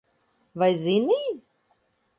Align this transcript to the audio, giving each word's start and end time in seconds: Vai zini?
Vai 0.55 0.73
zini? 0.75 1.21